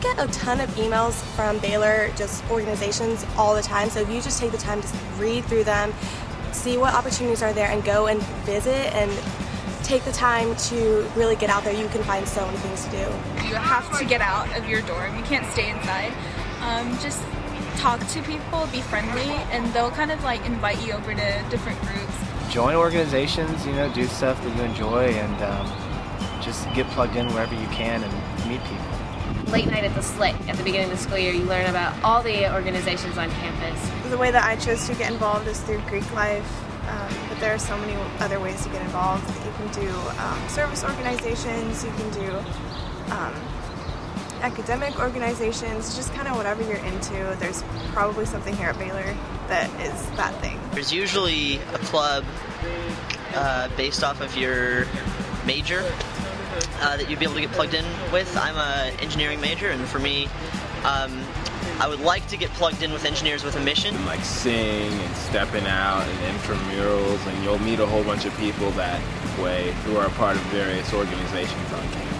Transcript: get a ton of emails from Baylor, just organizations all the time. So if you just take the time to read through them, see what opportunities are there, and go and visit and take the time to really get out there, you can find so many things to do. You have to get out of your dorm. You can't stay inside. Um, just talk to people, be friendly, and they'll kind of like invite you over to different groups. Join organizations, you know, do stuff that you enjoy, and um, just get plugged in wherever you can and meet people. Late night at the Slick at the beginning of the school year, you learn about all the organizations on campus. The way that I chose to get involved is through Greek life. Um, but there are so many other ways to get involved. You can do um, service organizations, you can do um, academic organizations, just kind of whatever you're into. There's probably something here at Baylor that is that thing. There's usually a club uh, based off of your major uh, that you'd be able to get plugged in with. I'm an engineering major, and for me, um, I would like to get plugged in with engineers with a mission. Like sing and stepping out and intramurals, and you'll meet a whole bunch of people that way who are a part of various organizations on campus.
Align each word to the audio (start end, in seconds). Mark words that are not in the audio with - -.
get 0.00 0.18
a 0.18 0.26
ton 0.32 0.60
of 0.60 0.68
emails 0.70 1.14
from 1.34 1.58
Baylor, 1.58 2.10
just 2.16 2.48
organizations 2.50 3.24
all 3.36 3.54
the 3.54 3.62
time. 3.62 3.90
So 3.90 4.00
if 4.00 4.08
you 4.08 4.20
just 4.20 4.40
take 4.40 4.52
the 4.52 4.58
time 4.58 4.80
to 4.80 4.88
read 5.18 5.44
through 5.44 5.64
them, 5.64 5.92
see 6.52 6.78
what 6.78 6.94
opportunities 6.94 7.42
are 7.42 7.52
there, 7.52 7.70
and 7.70 7.84
go 7.84 8.06
and 8.06 8.20
visit 8.44 8.94
and 8.94 9.10
take 9.82 10.04
the 10.04 10.12
time 10.12 10.54
to 10.56 11.08
really 11.16 11.36
get 11.36 11.50
out 11.50 11.64
there, 11.64 11.72
you 11.72 11.88
can 11.88 12.02
find 12.04 12.26
so 12.26 12.44
many 12.46 12.58
things 12.58 12.84
to 12.84 12.90
do. 12.90 13.46
You 13.48 13.56
have 13.56 13.98
to 13.98 14.04
get 14.04 14.20
out 14.20 14.56
of 14.56 14.68
your 14.68 14.82
dorm. 14.82 15.16
You 15.16 15.24
can't 15.24 15.46
stay 15.52 15.70
inside. 15.70 16.12
Um, 16.60 16.96
just 16.98 17.22
talk 17.76 18.06
to 18.08 18.22
people, 18.22 18.68
be 18.72 18.82
friendly, 18.82 19.30
and 19.50 19.72
they'll 19.72 19.90
kind 19.90 20.10
of 20.10 20.22
like 20.22 20.44
invite 20.44 20.84
you 20.86 20.92
over 20.92 21.14
to 21.14 21.44
different 21.50 21.80
groups. 21.80 22.14
Join 22.50 22.74
organizations, 22.74 23.66
you 23.66 23.72
know, 23.72 23.92
do 23.92 24.06
stuff 24.06 24.42
that 24.44 24.56
you 24.56 24.62
enjoy, 24.62 25.06
and 25.06 25.42
um, 25.42 26.42
just 26.42 26.72
get 26.74 26.86
plugged 26.88 27.16
in 27.16 27.26
wherever 27.28 27.54
you 27.54 27.66
can 27.68 28.02
and 28.02 28.48
meet 28.48 28.62
people. 28.64 29.09
Late 29.50 29.66
night 29.66 29.84
at 29.84 29.94
the 29.94 30.02
Slick 30.02 30.34
at 30.48 30.56
the 30.56 30.62
beginning 30.62 30.90
of 30.90 30.98
the 30.98 31.02
school 31.02 31.18
year, 31.18 31.32
you 31.32 31.44
learn 31.44 31.66
about 31.66 32.02
all 32.02 32.22
the 32.22 32.52
organizations 32.54 33.18
on 33.18 33.30
campus. 33.30 34.10
The 34.10 34.18
way 34.18 34.30
that 34.30 34.44
I 34.44 34.56
chose 34.56 34.86
to 34.86 34.94
get 34.94 35.12
involved 35.12 35.46
is 35.48 35.60
through 35.60 35.80
Greek 35.88 36.10
life. 36.14 36.46
Um, 36.88 37.14
but 37.28 37.38
there 37.38 37.54
are 37.54 37.58
so 37.58 37.76
many 37.78 37.94
other 38.18 38.40
ways 38.40 38.62
to 38.64 38.68
get 38.70 38.82
involved. 38.82 39.24
You 39.44 39.52
can 39.52 39.72
do 39.72 39.90
um, 40.18 40.48
service 40.48 40.82
organizations, 40.82 41.84
you 41.84 41.90
can 41.92 42.10
do 42.10 42.36
um, 43.12 43.34
academic 44.40 44.98
organizations, 44.98 45.94
just 45.94 46.12
kind 46.14 46.26
of 46.26 46.36
whatever 46.36 46.62
you're 46.62 46.78
into. 46.78 47.36
There's 47.38 47.62
probably 47.92 48.26
something 48.26 48.56
here 48.56 48.70
at 48.70 48.78
Baylor 48.78 49.16
that 49.48 49.68
is 49.80 50.10
that 50.16 50.34
thing. 50.40 50.58
There's 50.72 50.92
usually 50.92 51.56
a 51.74 51.78
club 51.78 52.24
uh, 53.34 53.68
based 53.76 54.02
off 54.02 54.20
of 54.20 54.36
your 54.36 54.86
major 55.44 55.84
uh, 56.80 56.96
that 56.96 57.08
you'd 57.08 57.18
be 57.18 57.24
able 57.24 57.34
to 57.34 57.40
get 57.40 57.52
plugged 57.52 57.74
in 57.74 57.84
with. 58.12 58.36
I'm 58.36 58.56
an 58.56 58.98
engineering 59.00 59.40
major, 59.40 59.70
and 59.70 59.82
for 59.86 59.98
me, 59.98 60.28
um, 60.84 61.24
I 61.78 61.88
would 61.88 62.00
like 62.00 62.26
to 62.28 62.36
get 62.36 62.50
plugged 62.50 62.82
in 62.82 62.92
with 62.92 63.04
engineers 63.04 63.42
with 63.42 63.56
a 63.56 63.60
mission. 63.60 63.94
Like 64.06 64.24
sing 64.24 64.92
and 64.92 65.16
stepping 65.16 65.66
out 65.66 66.06
and 66.06 66.36
intramurals, 66.36 67.26
and 67.26 67.42
you'll 67.44 67.58
meet 67.60 67.80
a 67.80 67.86
whole 67.86 68.04
bunch 68.04 68.24
of 68.24 68.36
people 68.36 68.70
that 68.72 69.00
way 69.38 69.72
who 69.84 69.96
are 69.96 70.06
a 70.06 70.10
part 70.10 70.36
of 70.36 70.42
various 70.44 70.92
organizations 70.92 71.72
on 71.72 71.82
campus. 71.92 72.19